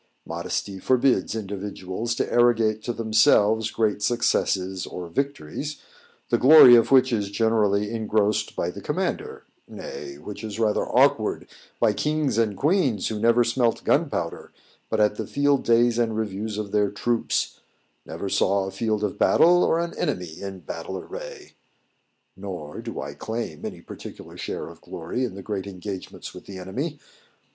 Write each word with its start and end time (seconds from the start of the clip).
Modesty 0.25 0.79
forbids 0.79 1.35
individuals 1.35 2.15
to 2.15 2.33
arrogate 2.33 2.81
to 2.85 2.91
themselves 2.91 3.69
great 3.69 4.01
successes 4.01 4.87
or 4.87 5.07
victories, 5.09 5.79
the 6.29 6.39
glory 6.39 6.73
of 6.75 6.89
which 6.91 7.13
is 7.13 7.29
generally 7.29 7.91
engrossed 7.91 8.55
by 8.55 8.71
the 8.71 8.81
commander 8.81 9.43
nay, 9.67 10.15
which 10.17 10.43
is 10.43 10.59
rather 10.59 10.87
awkward, 10.87 11.47
by 11.79 11.93
kings 11.93 12.39
and 12.39 12.57
queens 12.57 13.09
who 13.09 13.19
never 13.19 13.43
smelt 13.43 13.83
gunpowder 13.83 14.51
but 14.89 14.99
at 14.99 15.17
the 15.17 15.27
field 15.27 15.63
days 15.63 15.99
and 15.99 16.17
reviews 16.17 16.57
of 16.57 16.71
their 16.71 16.89
troops; 16.89 17.59
never 18.03 18.27
saw 18.27 18.65
a 18.65 18.71
field 18.71 19.03
of 19.03 19.19
battle, 19.19 19.63
or 19.63 19.79
an 19.79 19.93
enemy 19.99 20.41
in 20.41 20.61
battle 20.61 20.97
array. 20.97 21.53
Nor 22.35 22.81
do 22.81 22.99
I 22.99 23.13
claim 23.13 23.63
any 23.63 23.81
particular 23.81 24.35
share 24.35 24.67
of 24.67 24.81
glory 24.81 25.23
in 25.25 25.35
the 25.35 25.43
great 25.43 25.67
engagements 25.67 26.33
with 26.33 26.47
the 26.47 26.57
enemy. 26.57 26.97